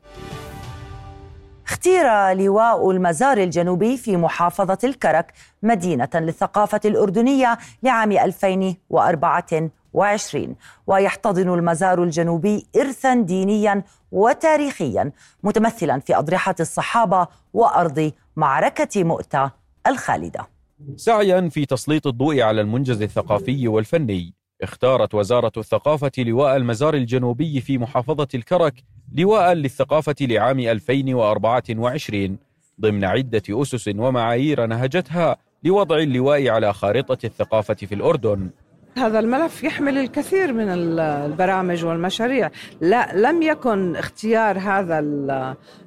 [1.68, 10.56] اختير لواء المزار الجنوبي في محافظة الكرك مدينة للثقافة الأردنية لعام 2024
[10.88, 15.12] ويحتضن المزار الجنوبي إرثا دينيا وتاريخيا
[15.44, 19.59] متمثلا في أضرحة الصحابة وأرض معركة مؤتة.
[19.90, 20.48] الخالدة.
[20.96, 24.34] سعيا في تسليط الضوء على المنجز الثقافي والفني.
[24.62, 28.84] اختارت وزارة الثقافة لواء المزار الجنوبي في محافظة الكرك
[29.16, 32.38] لواء للثقافة لعام 2024
[32.82, 38.50] ضمن عدة أسس ومعايير نهجتها لوضع اللواء على خارطة الثقافة في الأردن.
[39.00, 42.50] هذا الملف يحمل الكثير من البرامج والمشاريع.
[42.82, 45.00] لا لم يكن اختيار هذا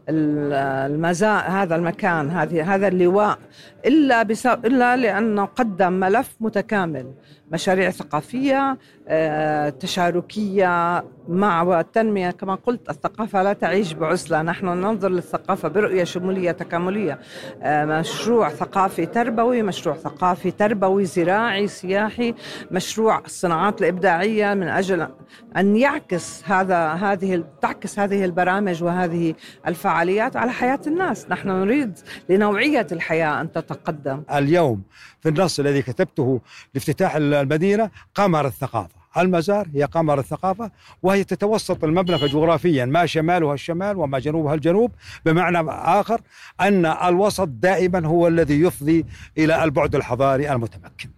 [0.09, 3.39] المزا هذا المكان هذه هذا اللواء
[3.87, 4.23] إلا
[4.65, 7.07] إلا لأنه قدم ملف متكامل.
[7.53, 15.69] مشاريع ثقافية آه، تشاركية مع التنميه كما قلت الثقافة لا تعيش بعزله نحن ننظر للثقافة
[15.69, 17.19] برؤية شمولية تكاملية.
[17.63, 22.35] آه، مشروع ثقافي تربوي مشروع ثقافي تربوي زراعي سياحي
[22.71, 24.55] مشروع الصناعات الإبداعية.
[24.55, 25.09] من أجل
[25.57, 29.35] أن يعكس هذا هذه تعكس هذه البرامج وهذه
[29.67, 31.31] الفعاليات على حياة الناس.
[31.31, 34.23] نحن نريد لنوعية الحياة أن تتقدم.
[34.35, 34.83] اليوم
[35.21, 36.41] في النص الذي كتبته
[36.75, 39.02] لافتتاح المدينة قمر الثقافة.
[39.19, 40.71] المزار هي قمر الثقافة
[41.03, 44.93] وهي تتوسط المملكة جغرافيا ما شمالها الشمال وما جنوبها الجنوب
[45.27, 46.21] بمعنى آخر
[46.61, 49.07] أن الوسط دائما هو الذي يفضي
[49.39, 51.11] إلى البعد الحضاري المتمكن.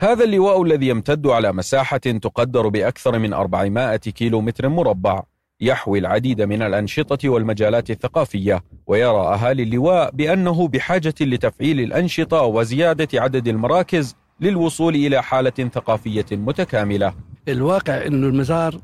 [0.00, 5.22] هذا اللواء الذي يمتد على مساحة تقدر بأكثر من 400 كيلو متر مربع
[5.60, 13.48] يحوي العديد من الأنشطة والمجالات الثقافية ويرى أهالي اللواء بأنه بحاجة لتفعيل الأنشطة وزيادة عدد
[13.48, 17.14] المراكز للوصول إلى حالة ثقافية متكاملة.
[17.48, 18.80] الواقع أنه المزار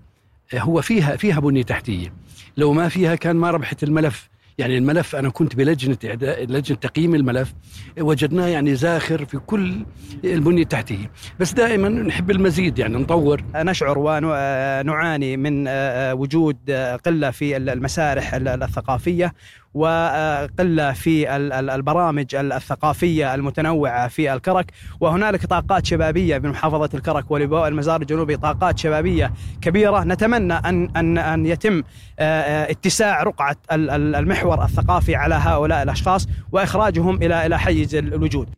[0.54, 2.12] هو فيها فيها بنية تحتية.
[2.56, 4.30] لو ما فيها كان ما ربحت الملف.
[4.58, 5.96] يعني الملف أنا كنت بلجنة
[6.42, 7.54] لجنة تقييم الملف
[7.98, 9.84] وجدناه يعني زاخر في كل
[10.24, 11.10] البنية التحتية.
[11.40, 13.44] بس دائما نحب المزيد يعني نطور.
[13.54, 15.64] نشعر ونعاني من
[16.12, 16.70] وجود
[17.06, 19.32] قلة في المسارح الثقافية.
[19.74, 21.36] وقلة في
[21.74, 24.72] البرامج الثقافية المتنوعة في الكرك.
[25.00, 30.04] وهنالك طاقات شبابية بمحافظه الكرك ولبواء المزار الجنوبي طاقات شبابية كبيرة.
[30.04, 31.82] نتمنى ان ان أن يتم
[32.18, 38.48] اتساع رقعة المحور الثقافي على هؤلاء الأشخاص وإخراجهم إلى إلى حيز الوجود.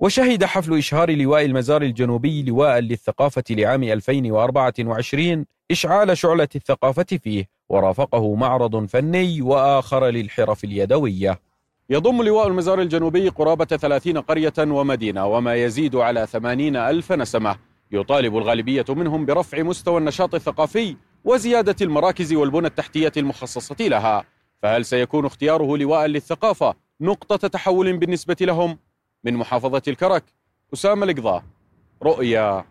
[0.00, 7.44] وشهد حفل إشهار لواء المزار الجنوبي لواء للثقافة لعام 2024 إشعال شعلة الثقافة فيه.
[7.72, 11.40] ورافقه معرض فني وآخر للحرف اليدوية.
[11.90, 17.56] يضم لواء المزار الجنوبي قرابة 30 قرية ومدينة وما يزيد على 80 ألف نسمة.
[17.92, 24.24] يطالب الغالبية منهم برفع مستوى النشاط الثقافي وزيادة المراكز والبنى التحتية المخصصة لها.
[24.62, 28.78] فهل سيكون اختياره لواء للثقافة نقطة تحول بالنسبة لهم؟
[29.24, 30.24] من محافظة الكرك
[30.74, 31.42] أسامة القضاء
[32.02, 32.64] رؤيا.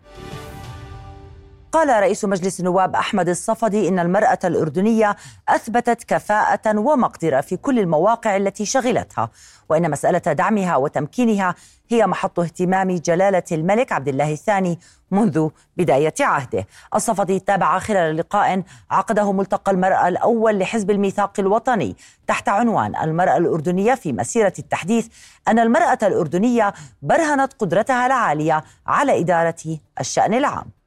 [1.72, 5.16] قال رئيس مجلس النواب أحمد الصفدي إن المرأة الأردنية
[5.48, 9.30] أثبتت كفاءة ومقدرة في كل المواقع التي شغلتها
[9.68, 11.54] وإن مسألة دعمها وتمكينها
[11.88, 14.78] هي محط اهتمام جلالة الملك عبد الله الثاني
[15.10, 16.66] منذ بداية عهده.
[16.94, 23.94] الصفدي تابع خلال لقاء عقده ملتقى المرأة الأول لحزب الميثاق الوطني تحت عنوان المرأة الأردنية
[23.94, 25.08] في مسيرة التحديث
[25.48, 30.81] أن المرأة الأردنية برهنت قدرتها العالية على إدارة الشأن العام.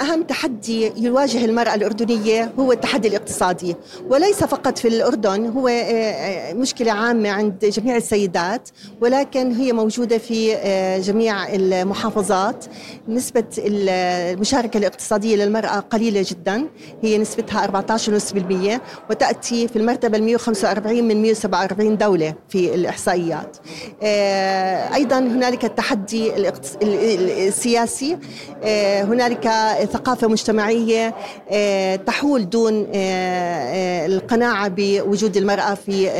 [0.00, 3.76] أهم تحدي يواجه المرأة الأردنية هو التحدي الاقتصادي
[4.08, 8.68] وليس فقط في الأردن هو آه، آه، مشكلة عامة عند جميع السيدات
[9.00, 12.64] ولكن هي موجودة في آه، جميع المحافظات.
[13.08, 16.68] نسبة المشاركة الاقتصادية للمرأة قليلة جدا
[17.02, 18.80] هي نسبتها 14.5%
[19.10, 23.56] وتأتي في المرتبة ال 145 من 147 دولة في الإحصائيات.
[24.94, 26.32] أيضا هنالك التحدي
[26.82, 28.18] السياسي.
[29.04, 29.46] هنالك
[29.86, 31.14] ثقافة مجتمعية
[31.50, 36.10] آه، تحول دون آه، آه، القناعة بوجود المرأة في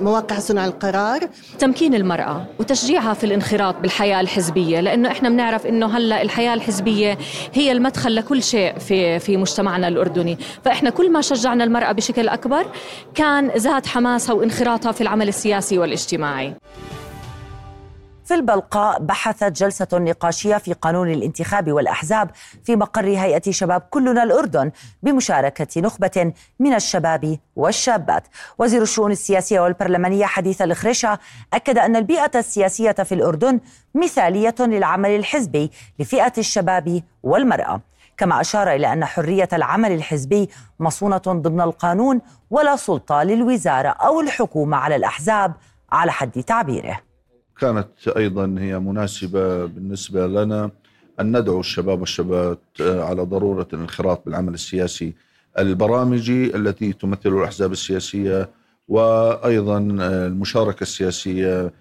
[0.00, 1.28] مواقع صنع القرار.
[1.58, 7.18] تمكين المرأة وتشجيعها في الانخراط بالحياة الحزبية لأنه إحنا بنعرف إنه هلأ الحياة الحزبية
[7.52, 10.38] هي المدخل لكل شيء في في مجتمعنا الأردني.
[10.64, 12.66] فإحنا كل ما شجعنا المرأة بشكل أكبر
[13.14, 16.54] كان زاد حماسها وانخراطها في العمل السياسي والاجتماعي.
[18.24, 22.30] في البلقاء بحثت جلسة نقاشية في قانون الانتخاب والأحزاب
[22.64, 24.70] في مقر هيئة شباب كلنا الأردن
[25.02, 28.22] بمشاركة نخبة من الشباب والشابات.
[28.58, 31.18] وزير الشؤون السياسية والبرلمانية حديث الخريشة
[31.52, 33.60] أكد أن البيئة السياسية في الأردن
[33.94, 37.80] مثالية للعمل الحزبي لفئة الشباب والمرأة.
[38.16, 44.76] كما أشار إلى أن حرية العمل الحزبي مصونة ضمن القانون ولا سلطة للوزارة أو الحكومة
[44.76, 45.52] على الأحزاب
[45.92, 47.00] على حد تعبيره.
[47.64, 50.70] كانت أيضا هي مناسبة بالنسبة لنا
[51.20, 55.14] أن ندعو الشباب والشابات على ضرورة الانخراط بالعمل السياسي
[55.58, 58.50] البرامجي التي تمثل الأحزاب السياسية
[58.88, 61.72] وأيضا المشاركة السياسية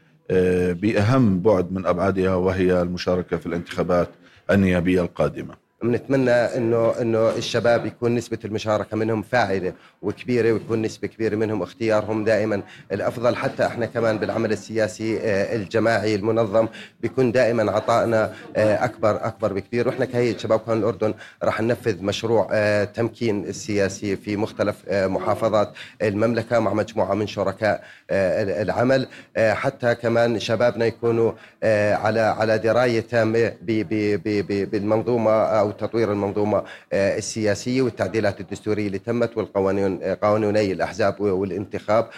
[0.74, 4.10] بأهم بعد من أبعادها وهي المشاركة في الانتخابات
[4.52, 5.63] النيابية القادمة.
[5.84, 12.24] بنتمنى إنه إنه الشباب يكون نسبة المشاركة منهم فاعلة وكبيرة ويكون نسبة كبيرة منهم اختيارهم
[12.24, 12.62] دائما.
[12.92, 16.68] الأفضل حتى إحنا كمان بالعمل السياسي آه، الجماعي المنظم
[17.02, 22.48] بيكون دائما عطائنا آه، أكبر أكبر بكثير وإحنا كهيئة شباب قانون الأردن راح ننفذ مشروع
[22.52, 29.08] آه، تمكين السياسي في مختلف محافظات المملكة مع مجموعة من شركاء العمل.
[29.38, 31.32] حتى كمان شبابنا يكونوا
[31.94, 33.54] على على دراية تامة
[34.72, 42.10] بالمنظومة أو تطوير المنظومة السياسية والتعديلات الدستورية اللي تمت والقوانين قانوني الأحزاب والانتخاب.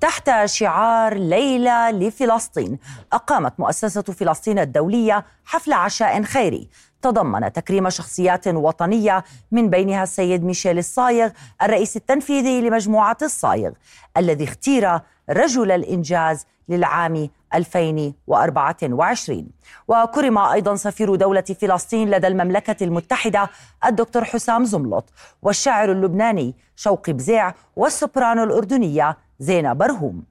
[0.00, 2.78] تحت شعار ليلة لفلسطين
[3.12, 6.68] أقامت مؤسسة فلسطين الدولية حفل عشاء خيري.
[7.02, 11.30] تضمن تكريم شخصيات وطنية من بينها السيد ميشيل الصايغ
[11.62, 13.70] الرئيس التنفيذي لمجموعة الصايغ
[14.16, 19.48] الذي اختير رجل الإنجاز للعام 2024
[19.88, 23.50] وكرم أيضا سفير دولة فلسطين لدى المملكة المتحدة
[23.86, 30.24] الدكتور حسام زملط والشاعر اللبناني شوقي بزيع والسوبرانو الأردنية زينة برهوم.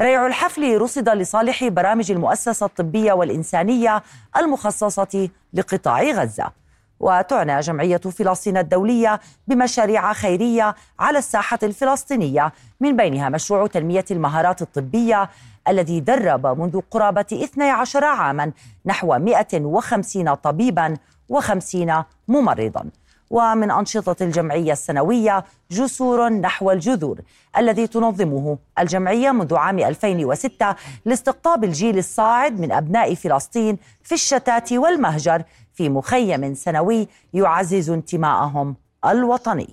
[0.00, 4.02] ريع الحفل رصد لصالح برامج المؤسسة الطبية والإنسانية
[4.36, 6.52] المخصصة لقطاع غزة.
[7.00, 15.30] وتعنى جمعية فلسطين الدولية بمشاريع خيرية على الساحة الفلسطينية من بينها مشروع تنمية المهارات الطبية
[15.68, 18.52] الذي درب منذ قرابة 12 عاما
[18.86, 20.96] نحو 150 طبيبا
[21.32, 21.90] و50
[22.28, 22.90] ممرضا.
[23.30, 27.20] ومن أنشطة الجمعية السنوية جسور نحو الجذور
[27.58, 35.42] الذي تنظمه الجمعية منذ عام 2006 لاستقطاب الجيل الصاعد من أبناء فلسطين في الشتات والمهجر
[35.74, 39.68] في مخيم سنوي يعزز انتماءهم الوطني.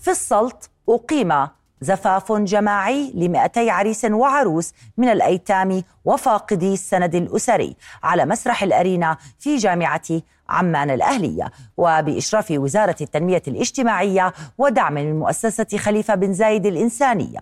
[0.00, 1.48] في السلط أقيم
[1.82, 10.02] زفاف جماعي لمئتي عريس وعروس من الأيتام وفاقدي السند الأسري على مسرح الأرينا في جامعة
[10.48, 11.50] عمان الأهلية.
[11.76, 17.40] وبإشراف وزارة التنمية الاجتماعية ودعم من مؤسسة خليفة بن زايد الإنسانية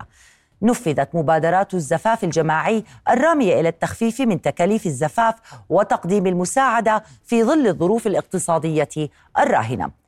[0.61, 5.35] نفذت مبادرات الزفاف الجماعي الرامية إلى التخفيف من تكاليف الزفاف
[5.69, 8.89] وتقديم المساعدة في ظل الظروف الاقتصادية
[9.39, 10.00] الراهنة.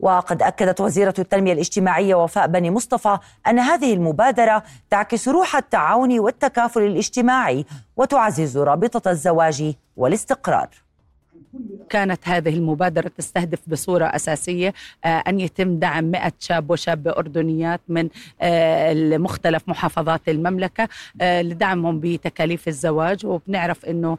[0.00, 6.82] وقد أكدت وزيرة التنمية الاجتماعية وفاء بني مصطفى أن هذه المبادرة تعكس روح التعاون والتكافل
[6.82, 7.64] الاجتماعي
[7.96, 10.68] وتعزز رابطة الزواج والاستقرار.
[11.90, 14.74] كانت هذه المبادرة تستهدف بصورة أساسية
[15.04, 18.08] آه، أن يتم دعم 100 شاب وشابة أردنيات من
[18.40, 20.88] آه، مختلف محافظات المملكة
[21.20, 23.26] آه، لدعمهم بتكاليف الزواج.
[23.26, 24.18] وبنعرف أنه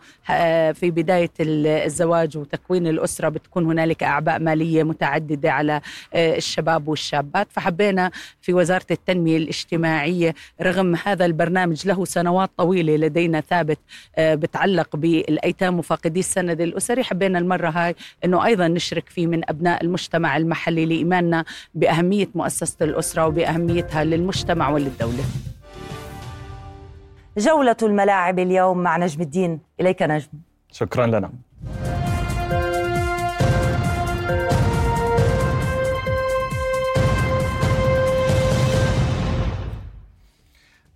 [0.74, 5.82] في بداية الزواج وتكوين الأسرة بتكون هنالك أعباء مالية متعددة على
[6.16, 7.48] الشباب والشابات.
[7.52, 13.80] فحبينا في وزارة التنمية الاجتماعية رغم هذا البرنامج له سنوات طويلة لدينا ثابت
[14.20, 17.96] بتعلق بالأيتام وفاقدي السند الأسري حبينا المرة هاي
[18.26, 25.24] أنه أيضا نشرك فيه من أبناء المجتمع المحلي لإيماننا بأهمية مؤسسة الأسرة وبأهميتها للمجتمع وللدولة.
[27.38, 29.60] جولة الملاعب اليوم مع نجم الدين.
[29.80, 30.28] إليك نجم.
[30.72, 31.32] شكرا لنا.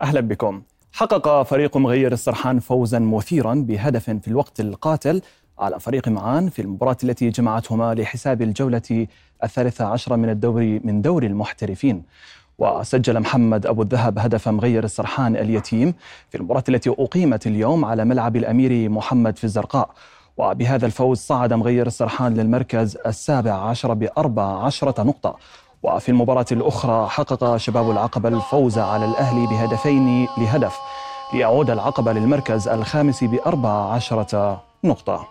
[0.02, 0.62] أهلا بكم.
[0.94, 5.22] حقق فريق مغير السرحان فوزا مثيرا بهدف في الوقت القاتل
[5.64, 9.08] على فريق معان في المباراة التي جمعتهما لحساب الجولة
[9.44, 12.04] الثالثة عشرة من الدوري من دوري المحترفين.
[12.60, 15.94] وسجل محمد أبو الذهب هدف مغير السرحان اليتيم
[16.30, 19.90] في المباراة التي أقيمت اليوم على ملعب الأمير محمد في الزرقاء.
[20.38, 25.38] وبهذا الفوز صعد مغير السرحان للمركز السابع عشر بأربع عشرة نقطة.
[25.84, 30.78] وفي المباراة الأخرى حقق شباب العقبة الفوز على الأهلي بهدفين لهدف
[31.34, 35.28] ليعود العقبة للمركز الخامس بأربع عشرة نقطة.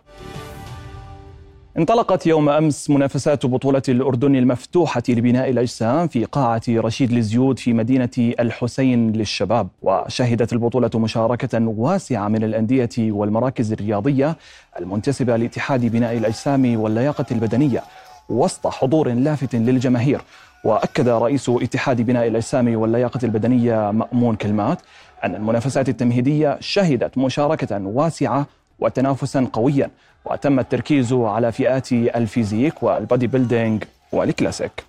[1.78, 8.11] انطلقت يوم أمس منافسات بطولة الأردن المفتوحة لبناء الأجسام في قاعة رشيد لزيود في مدينة
[8.18, 14.36] الحسين للشباب وشهدت البطولة مشاركة واسعة من الأندية والمراكز الرياضية
[14.78, 17.82] المنتسبة لاتحاد بناء الأجسام واللياقة البدنية
[18.28, 20.20] وسط حضور لافت للجماهير.
[20.64, 24.78] وأكد رئيس اتحاد بناء الأجسام واللياقة البدنية مأمون كلمات
[25.24, 28.46] أن المنافسات التمهيدية شهدت مشاركة واسعة
[28.83, 29.91] وتنافسا قويا
[30.24, 34.84] وتم التركيز على فئات ال physique وال bodybuilding وال classic.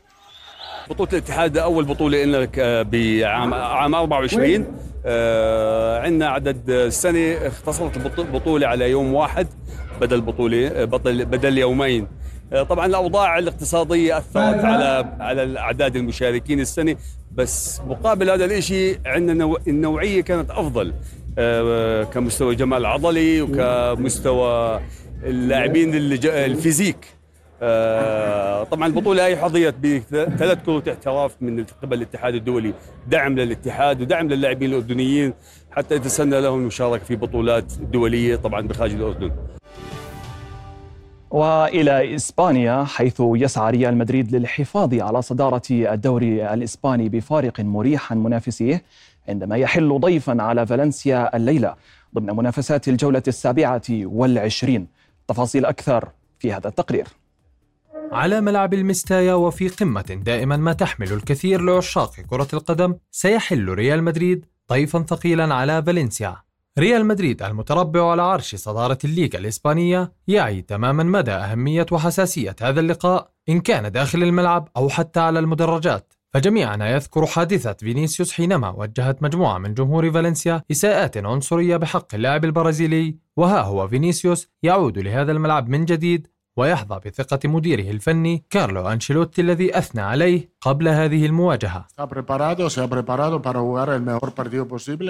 [0.90, 2.48] بطولة الاتحاد أول بطولة لنا
[2.82, 4.66] بعام عام 24
[5.06, 9.48] آه عندنا عدد السنة اختصرت البطولة على يوم واحد
[10.02, 12.08] بدل بطولة بدل بدل يومين.
[12.54, 16.96] آه، طبعا الأوضاع الاقتصادية أثرت على على اعداد المشاركين السنة
[17.32, 20.90] بس مقابل هذا الشيء عندنا النوعية كانت أفضل.
[20.90, 20.94] آه،
[22.14, 24.82] كمستوى جمال عضلي وكمستوى
[25.24, 25.94] اللاعبين
[26.26, 26.98] الفيزيك.
[27.62, 29.76] آه، طبعا البطولة هي حظيت
[30.12, 32.74] بثلاث كروت احتراف من قبل الاتحاد الدولي.
[33.08, 35.34] دعم للاتحاد ودعم للاعبين الأردنيين
[35.72, 39.32] حتى يتسنى لهم المشاركة في بطولات دولية طبعا بخارج الأردن.
[41.34, 48.84] وإلى إسبانيا حيث يسعى ريال مدريد للحفاظ على صدارة الدوري الإسباني بفارق مريح عن منافسيه
[49.30, 51.76] عندما يحل ضيفا على فالنسيا الليلة
[52.16, 54.88] ضمن منافسات الجولة السابعة والعشرين.
[55.28, 56.10] تفاصيل أكثر
[56.40, 57.08] في هذا التقرير.
[58.12, 64.46] على ملعب المستايا وفي قمة دائما ما تحمل الكثير لعشاق كرة القدم سيحل ريال مدريد
[64.72, 66.36] ضيفا ثقيلا على فالنسيا.
[66.80, 73.32] ريال مدريد المتربع على عرش صدارة الليغا الإسبانية يعي تماما مدى أهمية وحساسية هذا اللقاء
[73.50, 76.14] إن كان داخل الملعب أو حتى على المدرجات.
[76.34, 83.18] فجميعنا يذكر حادثة فينيسيوس حينما وجهت مجموعة من جمهور فالنسيا إساءات عنصرية بحق اللاعب البرازيلي
[83.38, 86.28] وها هو فينيسيوس يعود لهذا الملعب من جديد
[86.58, 91.88] ويحظى بثقة مديره الفني كارلو أنشيلوتي الذي أثنى عليه قبل هذه المواجهة.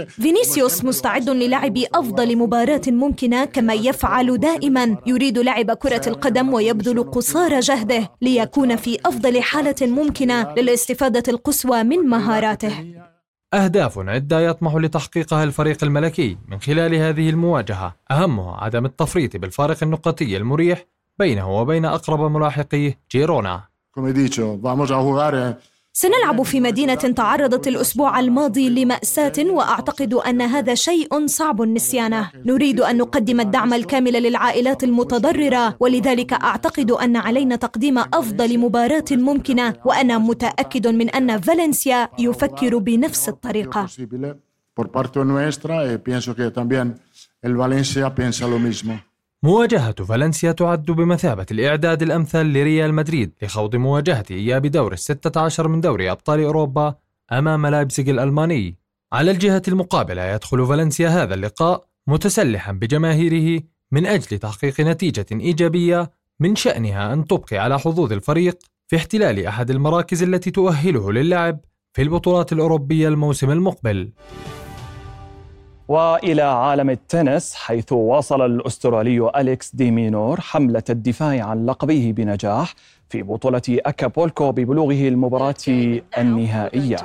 [0.06, 4.98] فينيسيوس مستعد للعب أفضل مباراة ممكنة كما يفعل دائما.
[5.06, 11.98] يريد لعب كرة القدم ويبذل قصارى جهده ليكون في أفضل حالة ممكنة للاستفادة القصوى من
[11.98, 13.04] مهاراته.
[13.54, 17.96] أهداف عدة يطمح لتحقيقها الفريق الملكي من خلال هذه المواجهة.
[18.12, 20.86] أهمها عدم التفريط بالفارق النقطي المريح
[21.20, 23.64] بينه وبين أقرب ملاحقيه جيرونا.
[25.95, 32.97] سنلعب في مدينة تعرضت الأسبوع الماضي لمأساة وأعتقد أن هذا شيء صعب نسيانه نريد أن
[32.97, 40.88] نقدم الدعم الكامل للعائلات المتضررة ولذلك أعتقد أن علينا تقديم أفضل مباراة ممكنة وأنا متأكد
[40.88, 43.88] من أن فالنسيا يفكر بنفس الطريقة.
[44.76, 46.99] Por parte nuestra eh, pienso que también
[47.43, 48.99] el Valencia piensa lo mismo.
[49.44, 55.82] مواجهة فالنسيا تعد بمثابة الإعداد الأمثل لريال مدريد لخوض مواجهة إياب دور الستة عشر من
[55.82, 56.96] دوري أبطال أوروبا
[57.32, 58.78] أمام لايبزيغ الألماني.
[59.14, 66.56] على الجهة المقابلة يدخل فالنسيا هذا اللقاء متسلحا بجماهيره من أجل تحقيق نتيجة إيجابية من
[66.56, 71.60] شأنها أن تبقي على حظوظ الفريق في احتلال أحد المراكز التي تؤهله للعب
[71.94, 74.12] في البطولات الأوروبية الموسم المقبل.
[75.88, 82.74] وإلى عالم التنس حيث واصل الأسترالي أليكس ديمينور حملة الدفاع عن لقبه بنجاح
[83.10, 85.56] في بطولة أكابولكو ببلوغه المباراة
[86.18, 86.98] النهائية.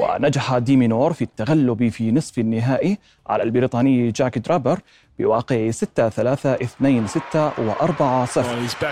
[0.00, 4.80] ونجح ديمينور في التغلب في نصف النهائي على البريطاني جاك درابر
[5.20, 8.42] بواقع 6 3 2 6 و4 0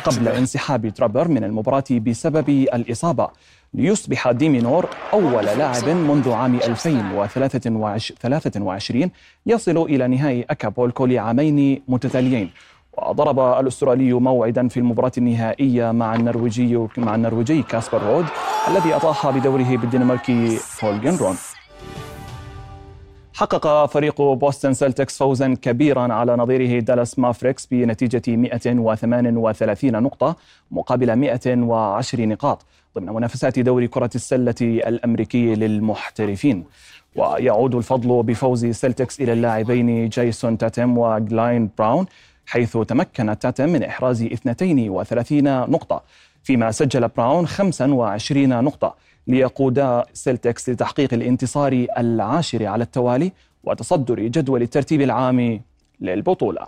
[0.04, 3.28] قبل انسحاب درابر من المباراة بسبب الإصابة
[3.74, 9.10] ليصبح ديمينور أول لاعب منذ عام 2023
[9.46, 12.50] يصل إلى نهائي أكابولكو لعامين متتاليين.
[12.98, 18.24] وضرب الأسترالي موعدا في المباراة النهائية مع النرويجي مع النرويجي كاسبر رود
[18.68, 21.36] الذي أطاح بدوره بالدنماركي هولجر رون.
[23.38, 30.36] حقق فريق بوستن سلتكس فوزا كبيرا على نظيره دالاس مافريكس بنتيجة 138 نقطة
[30.70, 32.66] مقابل 110 نقاط
[32.96, 36.64] ضمن منافسات دوري كرة السلة الأمريكي للمحترفين.
[37.16, 42.06] ويعود الفضل بفوز سلتكس إلى اللاعبين جايسون تاتم وجلاين براون
[42.46, 46.02] حيث تمكن تاتم من إحراز 32 نقطة
[46.42, 48.94] فيما سجل براون 25 نقطة.
[49.28, 53.32] ليقود سلتكس لتحقيق الانتصار العاشر على التوالي
[53.64, 55.60] وتصدر جدول الترتيب العام
[56.00, 56.66] للبطولة.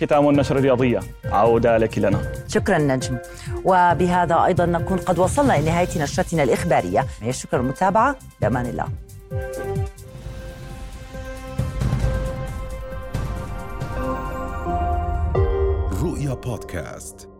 [0.00, 1.00] ختام النشر الرياضية.
[1.24, 2.32] عودة لك لنا.
[2.48, 3.18] شكرا نجم.
[3.64, 7.06] وبهذا أيضا نكون قد وصلنا إلى نهاية نشرتنا الإخبارية.
[7.30, 8.88] شكرا المتابعة بأمان الله.
[16.02, 17.35] رؤيا بودكاست.